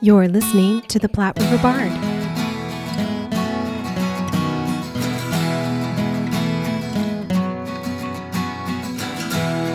[0.00, 1.92] You're listening to the Platte River Bard.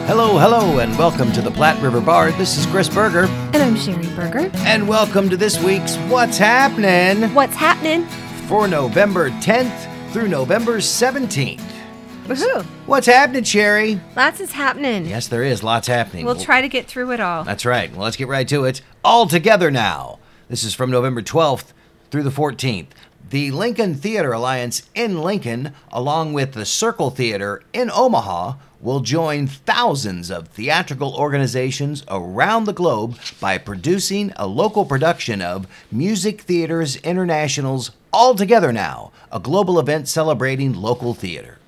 [0.07, 2.33] Hello, hello, and welcome to the Platte River Bard.
[2.35, 4.49] This is Chris Berger, And I'm Sherry Berger.
[4.57, 8.05] and welcome to this week's What's Happening What's happening?
[8.47, 11.61] for November 10th through November 17th.
[12.27, 12.63] Woohoo!
[12.87, 13.99] What's happening, Sherry?
[14.15, 15.05] Lots is happening.
[15.05, 16.25] Yes, there is lots happening.
[16.25, 17.43] We'll try to get through it all.
[17.43, 17.91] That's right.
[17.91, 18.81] Well, let's get right to it.
[19.05, 20.17] All together now.
[20.49, 21.73] This is from November 12th
[22.09, 22.87] through the 14th.
[23.29, 29.45] The Lincoln Theater Alliance in Lincoln, along with the Circle Theater in Omaha, will join
[29.45, 36.95] thousands of theatrical organizations around the globe by producing a local production of Music Theaters
[36.95, 41.59] International's All Together Now, a global event celebrating local theater.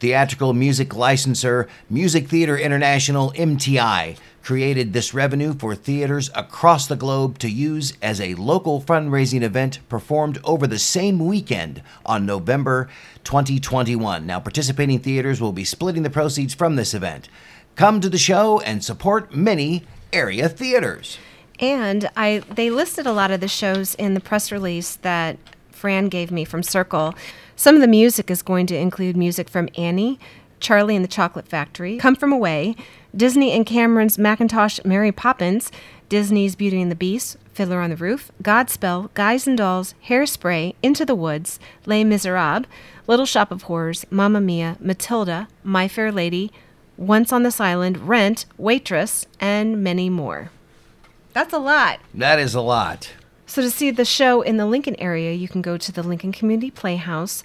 [0.00, 7.38] Theatrical music licensor Music Theater International MTI created this revenue for theaters across the globe
[7.38, 12.88] to use as a local fundraising event performed over the same weekend on November
[13.24, 14.26] 2021.
[14.26, 17.28] Now, participating theaters will be splitting the proceeds from this event.
[17.76, 21.18] Come to the show and support many area theaters.
[21.58, 25.38] And I they listed a lot of the shows in the press release that
[25.70, 27.14] Fran gave me from Circle.
[27.56, 30.18] Some of the music is going to include music from Annie,
[30.60, 32.76] Charlie and the Chocolate Factory, Come From Away,
[33.14, 35.70] Disney and Cameron's Mackintosh Mary Poppins,
[36.08, 41.04] Disney's Beauty and the Beast, Fiddler on the Roof, Godspell, Guys and Dolls, Hairspray, Into
[41.04, 42.66] the Woods, Les Miserables,
[43.06, 46.50] Little Shop of Horrors, Mamma Mia, Matilda, My Fair Lady,
[46.96, 50.50] Once on This Island, Rent, Waitress, and many more.
[51.34, 52.00] That's a lot.
[52.14, 53.12] That is a lot.
[53.46, 56.32] So to see the show in the Lincoln area, you can go to the Lincoln
[56.32, 57.44] Community Playhouse.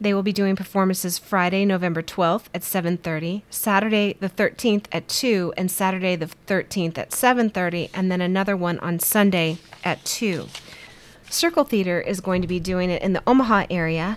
[0.00, 5.52] They will be doing performances Friday, November 12th at 7:30, Saturday the 13th at 2,
[5.56, 10.46] and Saturday the 13th at 7:30, and then another one on Sunday at 2.
[11.30, 14.16] Circle Theater is going to be doing it in the Omaha area,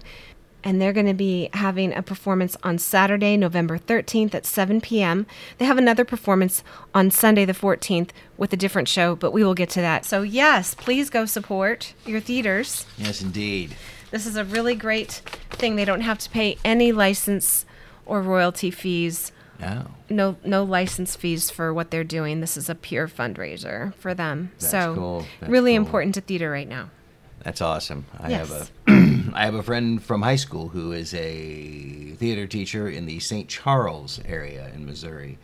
[0.63, 5.25] and they're going to be having a performance on Saturday, November 13th at 7 p.m.
[5.57, 6.63] They have another performance
[6.93, 10.05] on Sunday, the 14th, with a different show, but we will get to that.
[10.05, 12.85] So, yes, please go support your theaters.
[12.97, 13.75] Yes, indeed.
[14.11, 15.75] This is a really great thing.
[15.75, 17.65] They don't have to pay any license
[18.05, 19.31] or royalty fees.
[19.59, 19.87] No.
[20.09, 22.41] No, no license fees for what they're doing.
[22.41, 24.51] This is a pure fundraiser for them.
[24.59, 25.25] That's so, cool.
[25.41, 25.85] Really cool.
[25.85, 26.89] important to theater right now.
[27.43, 28.05] That's awesome.
[28.19, 28.49] I Yes.
[28.49, 33.05] have a I have a friend from high school who is a theater teacher in
[33.05, 33.47] the St.
[33.47, 35.37] Charles area in Missouri,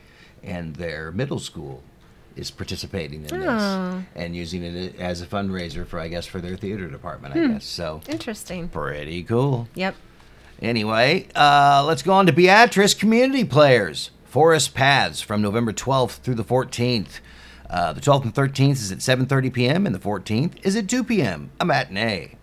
[0.43, 1.81] and their middle school
[2.37, 4.03] is participating in this Oh.
[4.15, 7.33] and using it as a fundraiser for I guess for their theater department.
[7.33, 7.43] Hmm.
[7.43, 8.01] I guess so.
[8.07, 8.67] Interesting.
[8.69, 9.67] Pretty cool.
[9.75, 9.95] Yep.
[10.61, 14.11] Anyway, uh, let's go on to Beatrice Community Players.
[14.25, 17.19] Forest Paths from November 12th through the 14th.
[17.69, 19.85] Uh, the 12th and 13th is at 7:30 p.m.
[19.85, 21.49] and the 14th is at 2 p.m.
[21.59, 22.35] A matinee.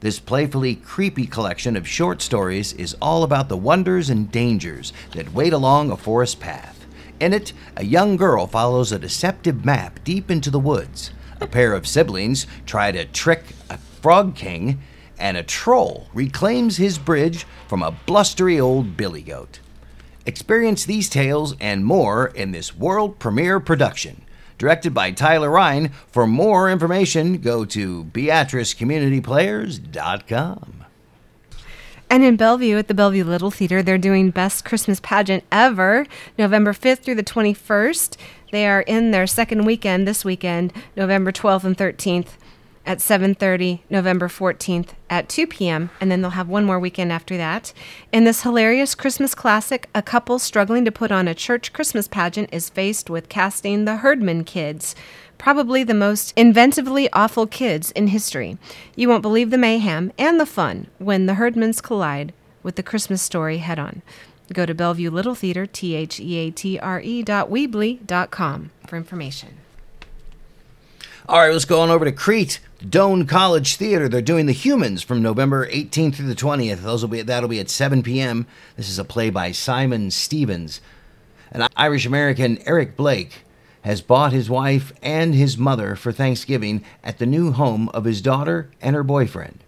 [0.00, 5.32] This playfully creepy collection of short stories is all about the wonders and dangers that
[5.34, 6.79] wait along a forest path.
[7.20, 11.10] In it, a young girl follows a deceptive map deep into the woods.
[11.38, 14.80] A pair of siblings try to trick a frog king,
[15.18, 19.60] and a troll reclaims his bridge from a blustery old billy goat.
[20.24, 24.22] Experience these tales and more in this world premiere production.
[24.56, 25.90] Directed by Tyler Ryan.
[26.08, 30.86] For more information, go to BeatriceCommunityPlayers.com.
[32.10, 36.06] And in Bellevue at the Bellevue Little Theater, they're doing Best Christmas Pageant Ever,
[36.36, 38.16] November 5th through the 21st.
[38.50, 42.30] They are in their second weekend this weekend, November 12th and 13th
[42.90, 47.36] at 7:30, November 14th at 2 p.m., and then they'll have one more weekend after
[47.36, 47.72] that.
[48.10, 52.48] In this hilarious Christmas classic, a couple struggling to put on a church Christmas pageant
[52.50, 54.96] is faced with casting the Herdman Kids
[55.38, 58.58] probably the most inventively awful kids in history.
[58.96, 63.22] You won't believe the mayhem and the fun when the Herdmans collide with the Christmas
[63.22, 64.02] story head on.
[64.52, 68.32] Go to Bellevue Little Theater, T H E A T R E dot Weebly dot
[68.32, 69.58] com for information.
[71.28, 72.58] All right, let's go on over to Crete.
[72.88, 74.08] Doane College Theater.
[74.08, 76.78] They're doing The Humans from November 18th through the 20th.
[76.78, 78.46] Those will be that'll be at 7 p.m.
[78.74, 80.80] This is a play by Simon Stevens.
[81.50, 83.44] An Irish American, Eric Blake,
[83.82, 88.22] has bought his wife and his mother for Thanksgiving at the new home of his
[88.22, 89.58] daughter and her boyfriend.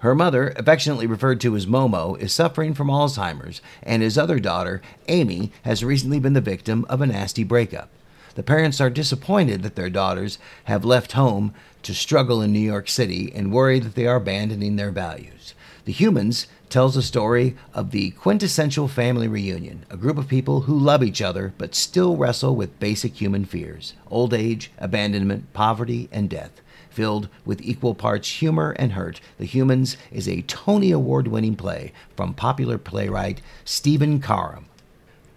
[0.00, 4.82] Her mother, affectionately referred to as Momo, is suffering from Alzheimer's, and his other daughter,
[5.06, 7.90] Amy, has recently been the victim of a nasty breakup.
[8.34, 12.88] The parents are disappointed that their daughters have left home to struggle in New York
[12.88, 15.54] City and worry that they are abandoning their values.
[15.84, 20.78] The Humans tells the story of the quintessential family reunion, a group of people who
[20.78, 26.30] love each other but still wrestle with basic human fears old age, abandonment, poverty, and
[26.30, 26.60] death.
[26.90, 31.92] Filled with equal parts humor and hurt, The Humans is a Tony Award winning play
[32.16, 34.66] from popular playwright Stephen Karam.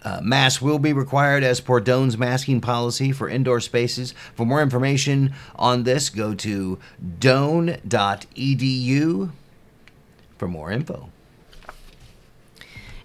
[0.04, 4.12] Uh, mask will be required as per Doane's masking policy for indoor spaces.
[4.34, 6.78] For more information on this, go to
[7.18, 7.82] doane.edu
[10.36, 11.08] for more info.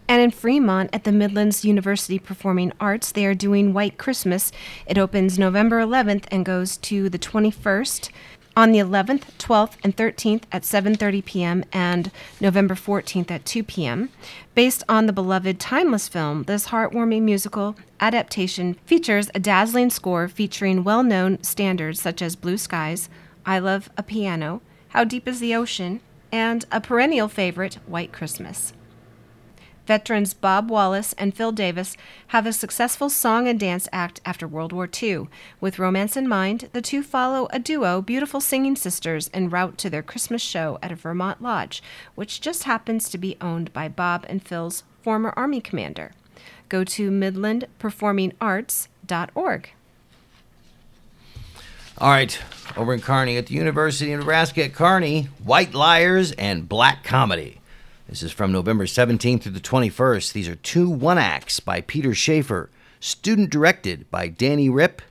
[0.10, 4.51] And in Fremont at the Midlands University Performing Arts, they are doing White Christmas.
[4.88, 8.10] It opens November 11th and goes to the 21st
[8.56, 11.63] on the 11th, 12th, and 13th at 7:30 p.m.
[11.72, 12.12] and
[12.42, 14.10] November 14th at 2 p.m.
[14.56, 20.84] Based on the beloved timeless film, this heartwarming musical adaptation features a dazzling score featuring
[20.84, 23.10] well-known standards such as Blue Skies,
[23.46, 26.01] I Love a Piano, How Deep is the Ocean,
[26.31, 28.74] and a perennial favorite, White Christmas.
[29.89, 31.97] Veterans Bob Wallace and Phil Davis
[32.27, 35.27] have a successful song and dance act after World War II.
[35.59, 39.89] With romance in mind, the two follow a duo, beautiful singing sisters, en route to
[39.89, 41.81] their Christmas show at a Vermont lodge,
[42.13, 46.12] which just happens to be owned by Bob and Phil's former Army commander.
[46.69, 49.69] Go to midlandperformingarts.org.
[51.97, 52.39] All right,
[52.77, 57.59] over in Kearney at the University of Nebraska at Kearney, White Liars and Black Comedy.
[58.10, 60.34] This is from November 17th through the 21st.
[60.34, 65.04] These are two one acts by Peter Shaffer, student directed by Danny Rip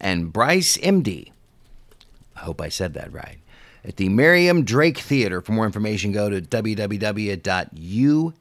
[0.00, 1.32] and Bryce Imdy.
[2.34, 3.38] I hope I said that right.
[3.84, 5.40] At the Miriam Drake Theater.
[5.40, 8.32] For more information, go to www.unk.edu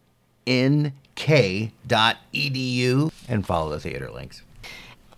[3.30, 4.42] and follow the theater links.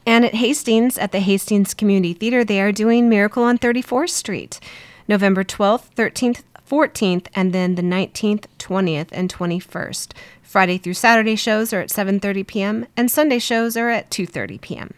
[0.05, 4.59] And at Hastings, at the Hastings Community Theater, they are doing Miracle on 34th Street.
[5.07, 10.11] November 12th, 13th, 14th, and then the 19th, 20th, and 21st.
[10.43, 12.87] Friday through Saturday shows are at 7:30 p.m.
[12.95, 14.93] and Sunday shows are at 2:30 p.m.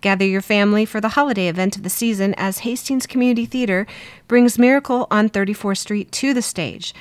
[0.00, 3.86] Gather your family for the holiday event of the season as Hastings Community Theater
[4.26, 6.92] brings Miracle on 34th Street to the stage.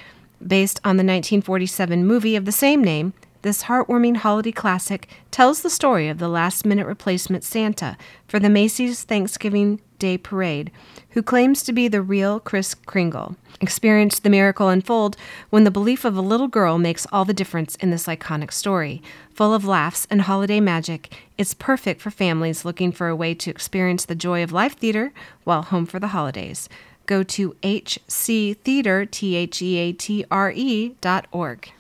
[0.46, 5.70] Based on the 1947 movie of the same name, this heartwarming holiday classic tells the
[5.70, 7.98] story of the last minute replacement Santa
[8.28, 10.72] for the Macy's Thanksgiving Day Parade,
[11.12, 13.36] who claims to be the real Kris Kringle.
[13.60, 15.16] Experience the miracle unfold
[15.50, 19.02] when the belief of a little girl makes all the difference in this iconic story.
[19.34, 23.52] Full of laughs and holiday magic, it's perfect for families looking for a way to
[23.52, 26.68] experience the joy of live theater while home for the holidays.
[27.06, 31.72] Go to hctheater, T-H-E-A-T-R-E dot org.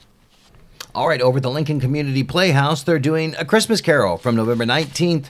[0.94, 5.28] All right, over the Lincoln Community Playhouse, they're doing A Christmas Carol from November 19th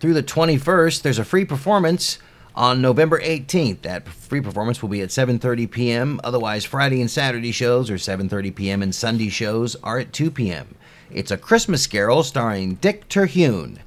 [0.00, 1.02] through the 21st.
[1.02, 2.18] There's a free performance
[2.56, 3.82] on November 18th.
[3.82, 6.20] That free performance will be at 7:30 p.m.
[6.24, 8.82] Otherwise, Friday and Saturday shows are 7:30 p.m.
[8.82, 10.74] and Sunday shows are at 2 p.m.
[11.08, 13.78] It's a Christmas Carol starring Dick Terhune.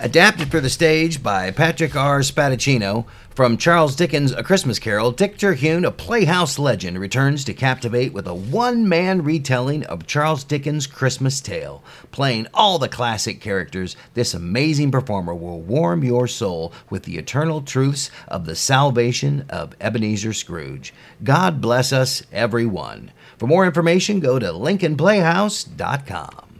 [0.00, 2.20] Adapted for the stage by Patrick R.
[2.20, 8.12] Spadaccino from Charles Dickens' A Christmas Carol, Dick Terhune, a Playhouse legend, returns to captivate
[8.12, 11.82] with a one man retelling of Charles Dickens' Christmas Tale.
[12.10, 17.62] Playing all the classic characters, this amazing performer will warm your soul with the eternal
[17.62, 20.92] truths of the salvation of Ebenezer Scrooge.
[21.22, 23.12] God bless us, everyone.
[23.38, 26.51] For more information, go to LincolnPlayhouse.com.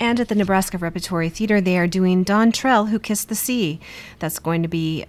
[0.00, 3.78] And at the Nebraska Repertory Theater, they are doing Dontrell, Who Kissed the Sea.
[4.18, 5.04] That's going to be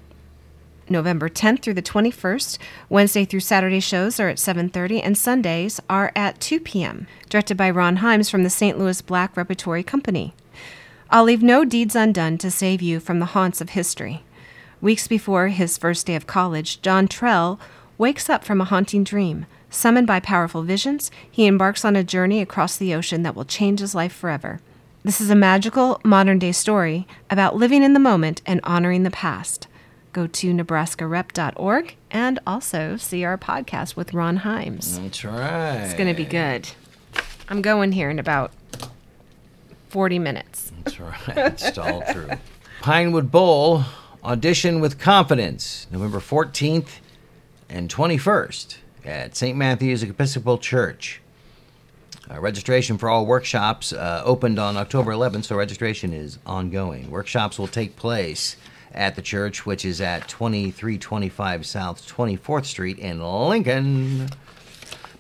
[0.89, 2.57] November 10th through the 21st.
[2.89, 7.07] Wednesday through Saturday shows are at 7:30 and Sundays are at 2 p.m.
[7.29, 8.77] Directed by Ron Himes from the St.
[8.77, 10.33] Louis Black Repertory Company.
[11.09, 14.23] I'll leave no deeds undone to save you from the haunts of history.
[14.81, 17.59] Weeks before his first day of college, Dontrell
[17.97, 19.45] wakes up from a haunting dream.
[19.69, 23.79] Summoned by powerful visions, he embarks on a journey across the ocean that will change
[23.79, 24.59] his life forever.
[25.03, 29.09] This is a magical modern day story about living in the moment and honoring the
[29.11, 29.67] past.
[30.13, 35.01] Go to nebraskarep.org and also see our podcast with Ron Himes.
[35.01, 35.77] That's right.
[35.77, 36.69] It's going to be good.
[37.49, 38.51] I'm going here in about
[39.89, 40.71] 40 minutes.
[40.83, 41.21] That's right.
[41.27, 42.29] It's all true.
[42.81, 43.83] Pinewood Bowl
[44.23, 46.99] audition with confidence, November 14th
[47.69, 49.57] and 21st at St.
[49.57, 51.20] Matthew's Episcopal Church.
[52.31, 57.09] Uh, registration for all workshops uh, opened on October 11th, so registration is ongoing.
[57.11, 58.55] Workshops will take place
[58.93, 64.29] at the church, which is at 2325 South 24th Street in Lincoln.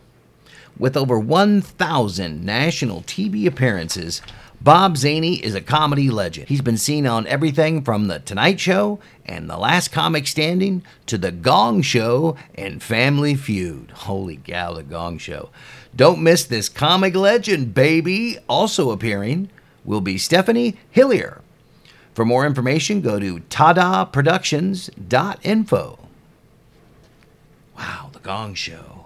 [0.79, 4.23] With over 1,000 national TV appearances,
[4.61, 6.49] Bob Zaney is a comedy legend.
[6.49, 11.17] He's been seen on everything from The Tonight Show and The Last Comic Standing to
[11.17, 13.93] The Gong Show and Family Feud.
[13.93, 15.51] Holy cow, The Gong Show.
[15.95, 18.39] Don't miss this comic legend, baby.
[18.49, 19.49] Also appearing
[19.85, 21.41] will be Stephanie Hillier.
[22.19, 25.99] For more information, go to tadaproductions.info.
[27.79, 29.05] Wow, The Gong Show.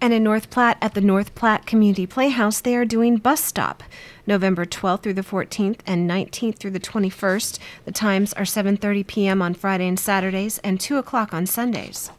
[0.00, 3.82] And in North Platte at the North Platte Community Playhouse, they are doing Bus Stop,
[4.26, 7.58] November 12th through the 14th and 19th through the 21st.
[7.84, 9.42] The times are 7:30 p.m.
[9.42, 12.10] on Friday and Saturdays and 2 o'clock on Sundays.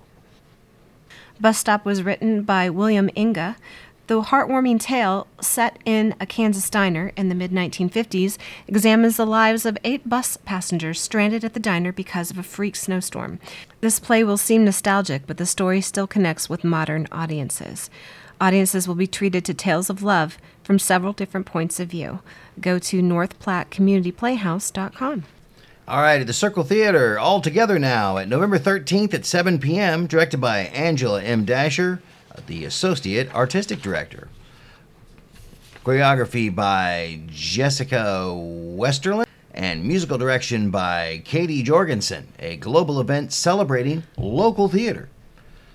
[1.39, 3.55] Bus Stop was written by William Inge.
[4.07, 9.65] The heartwarming tale, set in a Kansas diner in the mid 1950s, examines the lives
[9.65, 13.41] of eight bus passengers stranded at the diner because of a freak snowstorm.
[13.81, 17.89] This play will seem nostalgic, but the story still connects with modern audiences.
[18.39, 22.21] Audiences will be treated to tales of love from several different points of view.
[22.61, 25.23] Go to northplattecommunityplayhouse.com.
[25.85, 30.07] All right, at the Circle Theater, all together now at November 13th at 7 p.m.,
[30.07, 31.43] directed by Angela M.
[31.43, 32.01] Dasher
[32.45, 34.27] the Associate Artistic Director.
[35.83, 44.69] Choreography by Jessica Westerland and musical direction by Katie Jorgensen, a global event celebrating local
[44.69, 45.09] theater.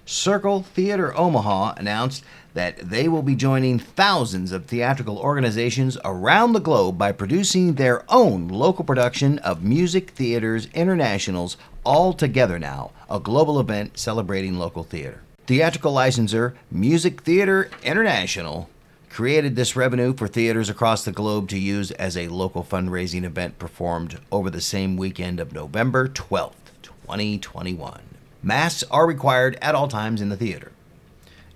[0.04, 6.60] Circle Theater Omaha announced that they will be joining thousands of theatrical organizations around the
[6.60, 13.20] globe by producing their own local production of Music Theaters International's All Together Now, a
[13.20, 15.22] global event celebrating local theater.
[15.44, 18.70] Theatrical licensor Music Theater International
[19.10, 23.58] created this revenue for theaters across the globe to use as a local fundraising event
[23.58, 28.00] performed over the same weekend of November 12th, 2021.
[28.40, 30.70] Masks are required at all times in the theater.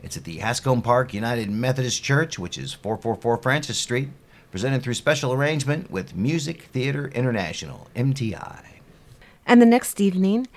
[0.03, 4.09] It's at the Hanscom Park United Methodist Church, which is 444 Francis Street,
[4.51, 8.65] presented through special arrangement with Music Theater International, MTI.
[9.47, 10.49] And the next evening,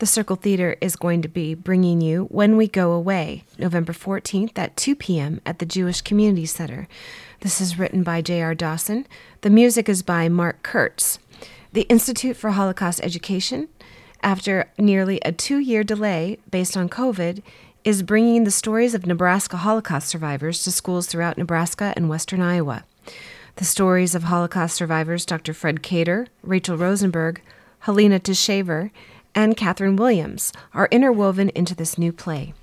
[0.00, 4.56] the Circle Theater is going to be bringing you When We Go Away, November 14th
[4.56, 5.42] at 2 p.m.
[5.44, 6.88] at the Jewish Community Center.
[7.40, 8.54] This is written by J.R.
[8.54, 9.06] Dawson.
[9.42, 11.18] The music is by Mark Kurtz.
[11.74, 13.68] The Institute for Holocaust Education,
[14.22, 17.42] after nearly a two year delay based on COVID,
[17.84, 22.84] is bringing the stories of Nebraska Holocaust survivors to schools throughout Nebraska and western Iowa.
[23.56, 25.52] The stories of Holocaust survivors Dr.
[25.52, 27.42] Fred Cater, Rachel Rosenberg,
[27.80, 28.90] Helena Teshaver,
[29.34, 32.54] and Catherine Williams are interwoven into this new play.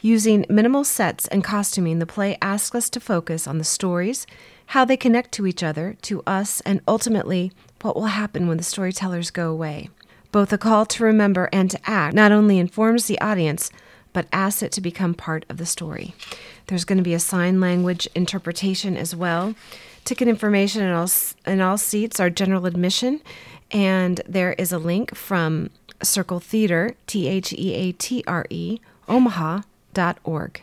[0.00, 4.26] Using minimal sets and costuming, the play asks us to focus on the stories,
[4.66, 7.52] how they connect to each other, to us, and ultimately,
[7.82, 9.90] what will happen when the storytellers go away.
[10.32, 13.70] Both a call to remember and to act not only informs the audience,
[14.12, 16.14] but asks it to become part of the story.
[16.66, 19.54] There's going to be a sign language interpretation as well.
[20.04, 21.08] Ticket information and all,
[21.46, 23.20] and all seats are general admission,
[23.70, 25.70] and there is a link from
[26.04, 30.62] Circle Theater, T H E A T R E, omaha.org.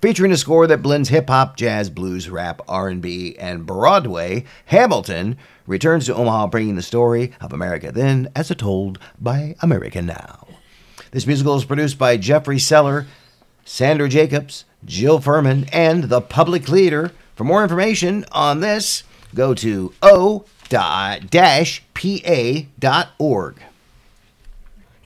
[0.00, 6.06] featuring a score that blends hip hop, jazz, blues, rap, R&B, and Broadway, Hamilton returns
[6.06, 10.46] to Omaha bringing the story of America then as it told by America now.
[11.12, 13.06] This musical is produced by Jeffrey Seller,
[13.64, 17.12] Sander Jacobs, Jill Furman, and the Public Theater.
[17.36, 19.04] For more information on this,
[19.34, 20.42] go to o-pa.org.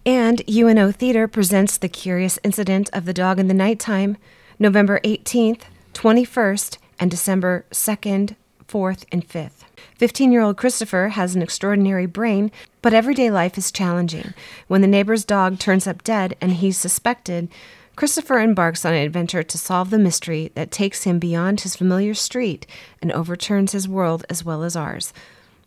[0.06, 4.16] And UNO Theater presents The Curious Incident of the Dog in the Nighttime,
[4.58, 5.62] November 18th,
[5.94, 8.36] 21st, and December 2nd,
[8.68, 9.64] 4th, and 5th.
[9.96, 12.50] 15 year old Christopher has an extraordinary brain,
[12.82, 14.35] but everyday life is challenging.
[14.68, 17.49] When the neighbor's dog turns up dead and he's suspected,
[17.96, 22.12] Christopher embarks on an adventure to solve the mystery that takes him beyond his familiar
[22.12, 22.66] street
[23.00, 25.14] and overturns his world as well as ours.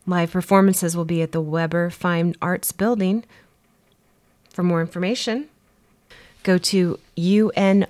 [0.06, 3.24] Live performances will be at the Weber Fine Arts Building.
[4.50, 5.48] For more information,
[6.44, 7.82] go to unomaha.edu.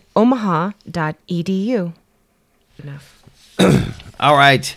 [2.82, 3.22] Enough.
[4.20, 4.74] All right.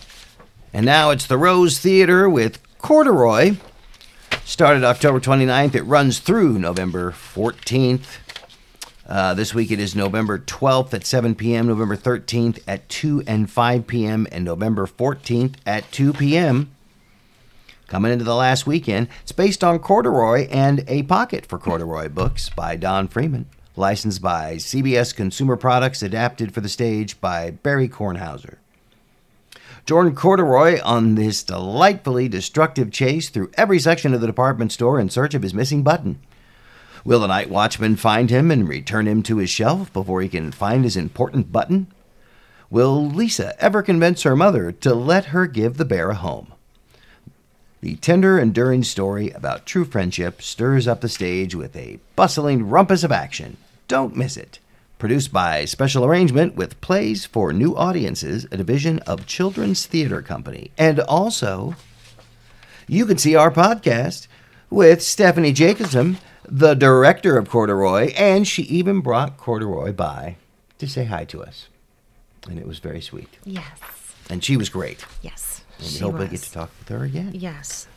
[0.74, 3.58] And now it's the Rose Theater with Corduroy.
[4.44, 5.76] Started October 29th.
[5.76, 8.18] It runs through November 14th.
[9.08, 13.48] Uh, this week it is November 12th at 7 p.m., November 13th at 2 and
[13.48, 16.74] 5 p.m., and November 14th at 2 p.m.
[17.86, 22.48] Coming into the last weekend, it's based on Corduroy and A Pocket for Corduroy books
[22.48, 28.56] by Don Freeman, licensed by CBS Consumer Products, adapted for the stage by Barry Kornhauser.
[29.86, 35.10] Jordan Corduroy on this delightfully destructive chase through every section of the department store in
[35.10, 36.18] search of his missing button.
[37.04, 40.52] Will the night watchman find him and return him to his shelf before he can
[40.52, 41.88] find his important button?
[42.70, 46.54] Will Lisa ever convince her mother to let her give the bear a home?
[47.82, 53.04] The tender, enduring story about true friendship stirs up the stage with a bustling rumpus
[53.04, 53.58] of action.
[53.86, 54.60] Don't miss it.
[55.04, 60.70] Produced by Special Arrangement with Plays for New Audiences, a division of Children's Theater Company.
[60.78, 61.74] And also,
[62.88, 64.28] you can see our podcast
[64.70, 66.16] with Stephanie Jacobson,
[66.48, 70.36] the director of Corduroy, and she even brought Corduroy by
[70.78, 71.68] to say hi to us.
[72.48, 73.28] And it was very sweet.
[73.44, 73.78] Yes.
[74.30, 75.04] And she was great.
[75.20, 75.64] Yes.
[75.80, 77.32] And we hope we get to talk with her again.
[77.34, 77.88] Yes.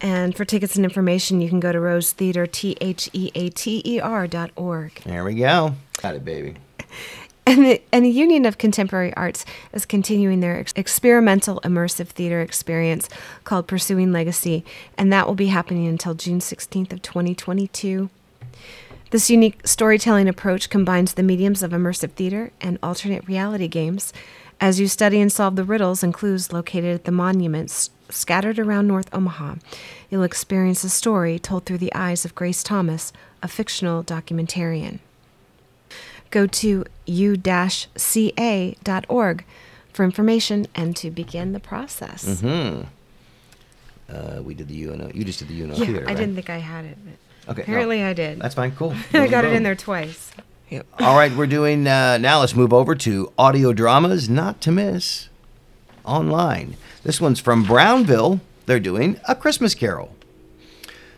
[0.00, 3.48] And for tickets and information, you can go to Rose Theater, T H E A
[3.50, 5.00] T E R dot org.
[5.04, 5.74] There we go.
[6.00, 6.54] Got it, baby.
[7.46, 12.42] And the, and the Union of Contemporary Arts is continuing their ex- experimental immersive theater
[12.42, 13.08] experience
[13.44, 14.66] called Pursuing Legacy,
[14.98, 18.10] and that will be happening until June 16th of 2022.
[19.10, 24.12] This unique storytelling approach combines the mediums of immersive theater and alternate reality games
[24.60, 28.86] as you study and solve the riddles and clues located at the monuments scattered around
[28.88, 29.56] North Omaha.
[30.10, 34.98] You'll experience a story told through the eyes of Grace Thomas, a fictional documentarian.
[36.30, 36.84] Go to
[37.96, 39.44] u-ca.org
[39.92, 42.24] for information and to begin the process.
[42.42, 42.82] Mm-hmm.
[44.10, 45.10] Uh, we did the UNO.
[45.14, 46.16] You just did the UNO Yeah, theater, I right?
[46.16, 46.98] didn't think I had it.
[47.04, 47.14] But
[47.52, 47.60] Okay.
[47.62, 48.40] no, apparently I did.
[48.40, 48.72] That's fine.
[48.72, 48.94] Cool.
[49.14, 50.30] I got it in there twice.
[50.70, 50.86] Yep.
[51.00, 52.40] All right, we're doing uh, now.
[52.40, 55.30] Let's move over to audio dramas not to miss
[56.08, 56.76] online.
[57.04, 58.40] This one's from Brownville.
[58.66, 60.14] They're doing a Christmas Carol.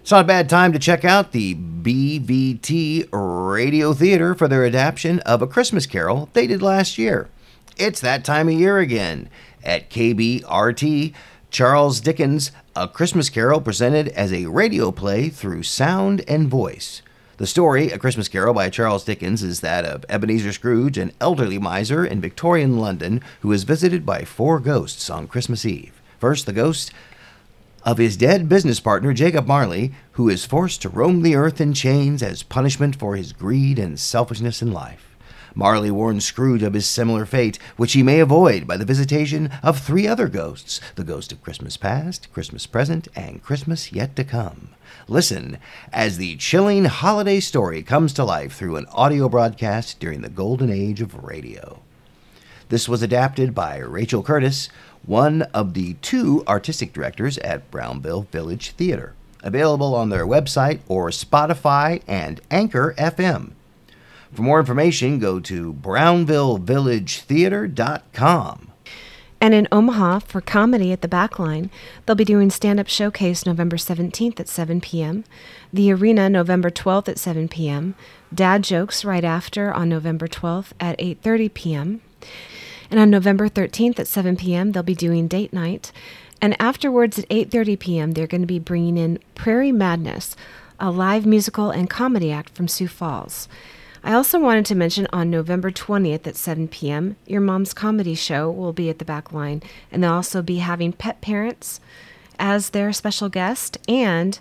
[0.00, 5.20] It's not a bad time to check out the BVT Radio Theater for their adaptation
[5.20, 7.29] of A Christmas Carol they did last year.
[7.76, 9.29] It's that time of year again.
[9.62, 11.14] At KBRT,
[11.50, 17.03] Charles Dickens' A Christmas Carol presented as a radio play through sound and voice.
[17.40, 21.59] The story, A Christmas Carol by Charles Dickens, is that of Ebenezer Scrooge, an elderly
[21.59, 26.03] miser in Victorian London who is visited by four ghosts on Christmas Eve.
[26.18, 26.92] First, the ghost
[27.83, 31.72] of his dead business partner, Jacob Marley, who is forced to roam the earth in
[31.72, 35.09] chains as punishment for his greed and selfishness in life.
[35.54, 39.78] Marley warns Scrooge of his similar fate, which he may avoid by the visitation of
[39.78, 44.70] three other ghosts the ghost of Christmas past, Christmas present, and Christmas yet to come.
[45.08, 45.58] Listen
[45.92, 50.70] as the chilling holiday story comes to life through an audio broadcast during the golden
[50.70, 51.80] age of radio.
[52.68, 54.68] This was adapted by Rachel Curtis,
[55.04, 59.14] one of the two artistic directors at Brownville Village Theater.
[59.42, 63.52] Available on their website or Spotify and Anchor FM.
[64.32, 68.66] For more information, go to brownvillevillagetheater.com.
[69.42, 71.70] And in Omaha, for comedy at the Backline,
[72.04, 75.24] they'll be doing Stand Up Showcase November 17th at 7 p.m.,
[75.72, 77.94] The Arena November 12th at 7 p.m.,
[78.34, 82.02] Dad Jokes right after on November 12th at 8.30 p.m.,
[82.90, 85.90] and on November 13th at 7 p.m., they'll be doing Date Night,
[86.42, 90.36] and afterwards at 8.30 p.m., they're going to be bringing in Prairie Madness,
[90.78, 93.48] a live musical and comedy act from Sioux Falls.
[94.02, 98.50] I also wanted to mention on November 20th at 7 p.m., Your Mom's Comedy Show
[98.50, 101.80] will be at the back line, and they'll also be having pet parents
[102.38, 104.40] as their special guest, and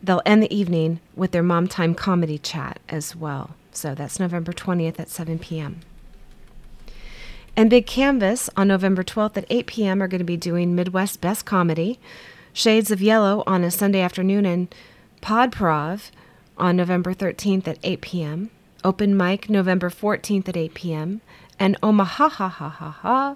[0.00, 3.56] they'll end the evening with their Mom Time comedy chat as well.
[3.72, 5.80] So that's November 20th at 7 p.m.
[7.56, 10.02] And Big Canvas on November 12th at 8 p.m.
[10.02, 11.98] are going to be doing Midwest Best Comedy,
[12.52, 14.72] Shades of Yellow on a Sunday afternoon, and
[15.20, 16.10] Podprov
[16.56, 18.50] on November 13th at 8 p.m.
[18.84, 21.22] Open mic November 14th at 8 p.m.
[21.58, 23.34] and Omaha ha ha ha ha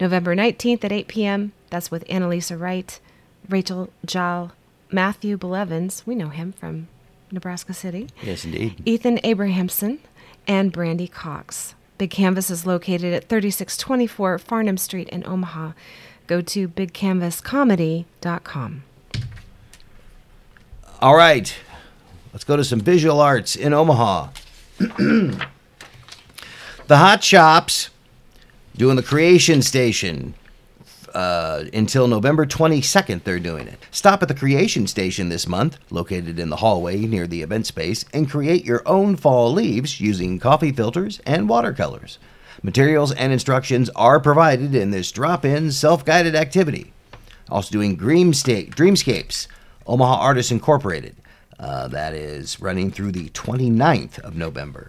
[0.00, 1.52] November 19th at 8 p.m.
[1.70, 3.00] That's with Annalisa Wright,
[3.48, 4.52] Rachel Jal,
[4.92, 6.06] Matthew Belevins.
[6.06, 6.86] We know him from
[7.32, 8.08] Nebraska City.
[8.22, 8.80] Yes, indeed.
[8.86, 9.98] Ethan Abrahamson
[10.46, 11.74] and Brandy Cox.
[11.98, 15.72] Big Canvas is located at 3624 Farnam Street in Omaha.
[16.26, 18.82] Go to bigcanvascomedy.com.
[21.00, 21.56] All right,
[22.32, 24.28] let's go to some visual arts in Omaha.
[24.78, 25.46] The
[26.88, 27.90] Hot Shops
[28.76, 30.34] doing the Creation Station.
[31.14, 33.78] Uh, until November 22nd, they're doing it.
[33.90, 38.04] Stop at the Creation Station this month, located in the hallway near the event space,
[38.12, 42.18] and create your own fall leaves using coffee filters and watercolors.
[42.62, 46.92] Materials and instructions are provided in this drop in self guided activity.
[47.48, 49.46] Also doing Dreamsta- Dreamscapes,
[49.86, 51.16] Omaha Artists Incorporated.
[51.58, 54.86] Uh, that is running through the 29th of November.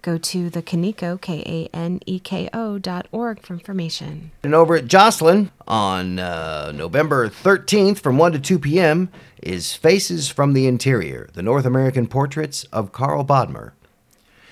[0.00, 4.30] Go to the Kaneko, K A N E K O dot org for information.
[4.42, 9.10] And over at Joslyn on uh, November 13th from 1 to 2 p.m.
[9.42, 13.72] is Faces from the Interior, the North American portraits of Karl Bodmer.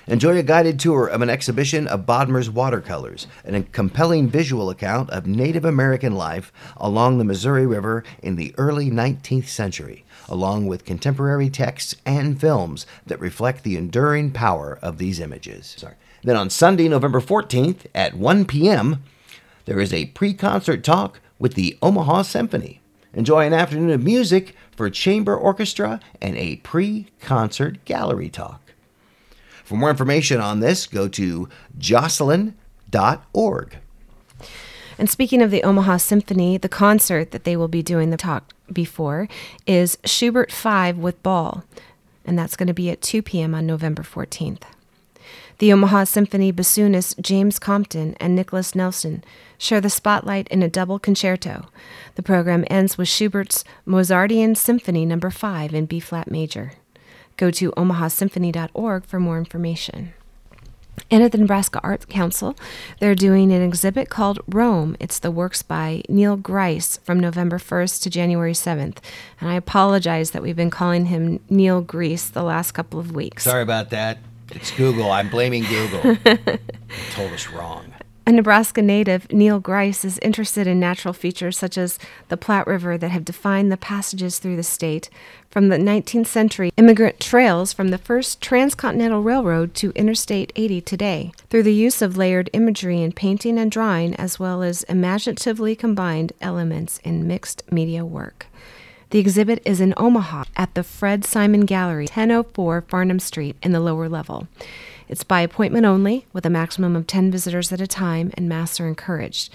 [0.07, 5.09] Enjoy a guided tour of an exhibition of Bodmer's watercolors and a compelling visual account
[5.09, 10.85] of Native American life along the Missouri River in the early 19th century, along with
[10.85, 15.75] contemporary texts and films that reflect the enduring power of these images.
[15.79, 15.95] Sorry.
[16.23, 19.03] Then on Sunday, November 14th at 1 p.m.,
[19.65, 22.81] there is a pre concert talk with the Omaha Symphony.
[23.15, 28.64] Enjoy an afternoon of music for chamber orchestra and a pre concert gallery talk.
[29.65, 31.49] For more information on this, go to
[31.79, 33.77] joslyn.org.
[34.97, 38.53] And speaking of the Omaha Symphony, the concert that they will be doing the talk
[38.73, 39.29] before
[39.67, 41.65] is Schubert 5 with Ball,
[42.25, 43.55] and that's going to be at 2 p.m.
[43.55, 44.63] on November 14th.
[45.59, 49.25] The Omaha Symphony bassoonists James Compton and Nicholas Nelson
[49.57, 51.69] share the spotlight in a double concerto.
[52.17, 55.19] The program ends with Schubert's Mozartian Symphony No.
[55.19, 56.73] 5 in B flat major.
[57.37, 60.13] Go to omahasymphony.org for more information.
[61.11, 62.57] And at the Nebraska Arts Council,
[63.01, 64.97] they're doing an exhibit called Rome.
[65.01, 68.99] It's the works by Neil Griess from November 1st to January 7th.
[69.41, 73.45] And I apologize that we've been calling him Neil Grease the last couple of weeks.
[73.45, 74.19] Sorry about that.
[74.51, 75.11] It's Google.
[75.11, 76.17] I'm blaming Google.
[77.13, 77.94] told us wrong.
[78.27, 81.99] A Nebraska native, Neil Griess, is interested in natural features such as
[82.31, 85.11] the Platte River that have defined the passages through the state,
[85.51, 91.33] from the 19th century immigrant trails from the first transcontinental railroad to Interstate 80 today,
[91.51, 96.33] through the use of layered imagery in painting and drawing, as well as imaginatively combined
[96.41, 98.47] elements in mixed media work.
[99.11, 103.81] The exhibit is in Omaha at the Fred Simon Gallery, 1004 Farnam Street, in the
[103.81, 104.49] lower level.
[105.09, 108.81] It's by appointment only, with a maximum of 10 visitors at a time, and masks
[108.81, 109.53] are encouraged.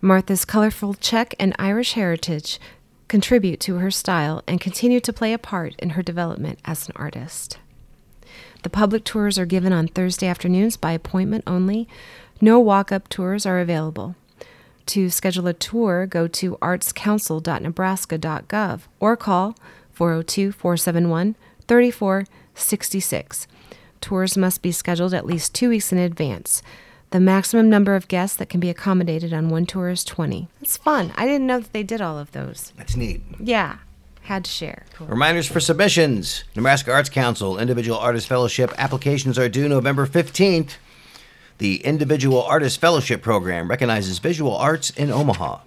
[0.00, 2.58] Martha's colorful Czech and Irish heritage
[3.10, 6.94] contribute to her style and continue to play a part in her development as an
[6.96, 7.58] artist.
[8.62, 11.88] The public tours are given on Thursday afternoons by appointment only.
[12.40, 14.14] No walk up tours are available.
[14.86, 19.56] To schedule a tour, go to artscouncil.nebraska.gov or call
[19.92, 21.34] 402 471
[21.66, 23.48] 3466.
[24.00, 26.62] Tours must be scheduled at least two weeks in advance.
[27.10, 30.46] The maximum number of guests that can be accommodated on one tour is 20.
[30.62, 31.12] It's fun.
[31.16, 32.72] I didn't know that they did all of those.
[32.76, 33.20] That's neat.
[33.40, 33.78] Yeah,
[34.22, 34.84] had to share.
[34.94, 35.08] Cool.
[35.08, 40.76] Reminders for submissions Nebraska Arts Council Individual Artist Fellowship applications are due November 15th.
[41.58, 45.62] The Individual Artist Fellowship Program recognizes visual arts in Omaha.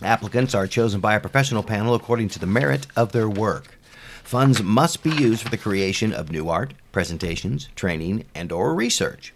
[0.00, 3.76] Applicants are chosen by a professional panel according to the merit of their work.
[4.24, 9.34] Funds must be used for the creation of new art, presentations, training, and or research.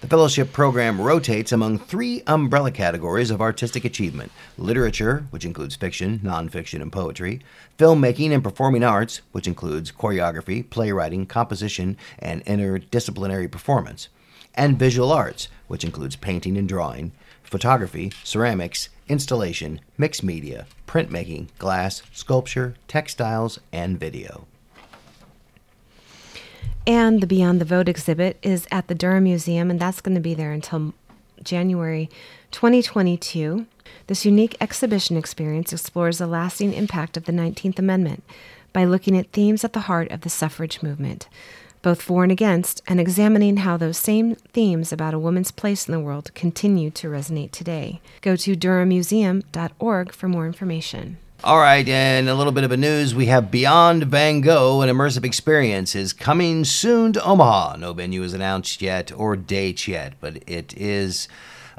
[0.00, 6.20] The fellowship program rotates among three umbrella categories of artistic achievement literature, which includes fiction,
[6.20, 7.40] nonfiction, and poetry,
[7.78, 14.08] filmmaking and performing arts, which includes choreography, playwriting, composition, and interdisciplinary performance,
[14.54, 17.10] and visual arts, which includes painting and drawing,
[17.42, 24.46] photography, ceramics, installation, mixed media, printmaking, glass, sculpture, textiles, and video.
[26.88, 30.22] And the Beyond the Vote exhibit is at the Durham Museum, and that's going to
[30.22, 30.94] be there until
[31.42, 32.08] January
[32.50, 33.66] 2022.
[34.06, 38.24] This unique exhibition experience explores the lasting impact of the 19th Amendment
[38.72, 41.28] by looking at themes at the heart of the suffrage movement,
[41.82, 45.92] both for and against, and examining how those same themes about a woman's place in
[45.92, 48.00] the world continue to resonate today.
[48.22, 51.18] Go to durhammuseum.org for more information.
[51.44, 53.14] All right, and a little bit of a news.
[53.14, 57.76] We have Beyond Van Gogh, an immersive experience, is coming soon to Omaha.
[57.76, 61.28] No venue is announced yet or date yet, but it is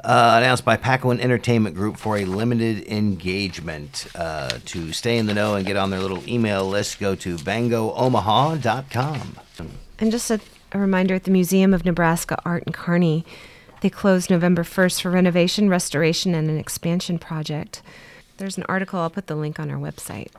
[0.02, 4.06] uh, announced by Paquin Entertainment Group for a limited engagement.
[4.14, 7.36] Uh, to stay in the know and get on their little email list, go to
[7.36, 9.36] vangoghomaha.com.
[9.98, 10.40] And just a,
[10.72, 13.26] a reminder at the Museum of Nebraska Art in Kearney,
[13.82, 17.82] they closed November 1st for renovation, restoration, and an expansion project.
[18.40, 20.30] There's an article, I'll put the link on our website.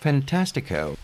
[0.00, 0.96] Fantastico.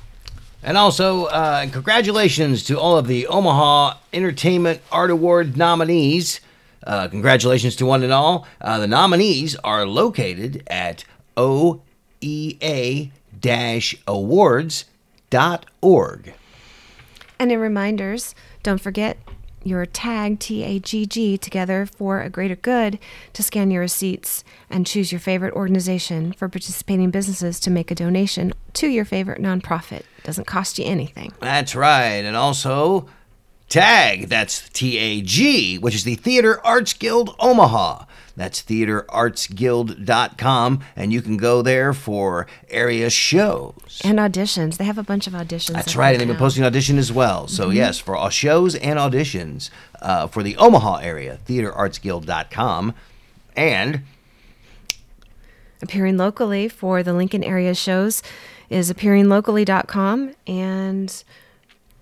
[0.63, 6.41] And also, uh, congratulations to all of the Omaha Entertainment Art Award nominees.
[6.87, 8.47] Uh, congratulations to one and all.
[8.61, 11.05] Uh, the nominees are located at
[11.37, 13.11] oea
[14.07, 14.85] awards.org.
[17.41, 19.19] And in reminders, don't forget
[19.67, 22.99] your tag TAGG together for a greater good
[23.33, 27.95] to scan your receipts and choose your favorite organization for participating businesses to make a
[27.95, 30.03] donation to your favorite nonprofit.
[30.23, 31.33] Doesn't cost you anything.
[31.41, 32.25] That's right.
[32.25, 33.09] And also,
[33.69, 38.05] TAG, that's T A G, which is the Theater Arts Guild Omaha.
[38.37, 44.03] That's theaterartsguild.com, and you can go there for area shows.
[44.05, 44.77] And auditions.
[44.77, 45.73] They have a bunch of auditions.
[45.73, 47.49] That's right, and they've been posting audition as well.
[47.49, 47.79] So, mm-hmm.
[47.79, 49.71] yes, for all shows and auditions
[50.03, 52.95] uh, for the Omaha area, theaterartsguild.com.
[53.57, 54.03] And
[55.81, 58.23] appearing locally for the Lincoln area shows
[58.69, 61.25] is appearinglocally.com and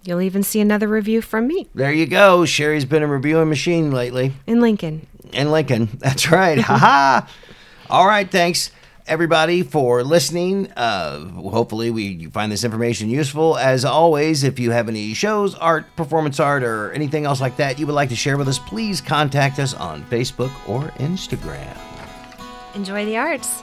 [0.05, 1.69] you'll even see another review from me.
[1.75, 2.45] There you go.
[2.45, 4.33] Sherry's been a reviewing machine lately.
[4.47, 5.88] In Lincoln in Lincoln.
[5.99, 6.59] That's right.
[6.59, 7.29] Ha ha.
[7.90, 8.71] All right, thanks.
[9.07, 10.73] everybody for listening.
[10.73, 13.59] Uh, hopefully, we you find this information useful.
[13.59, 17.79] As always, if you have any shows, art, performance art, or anything else like that
[17.79, 21.77] you would like to share with us, please contact us on Facebook or Instagram.
[22.75, 23.62] Enjoy the arts.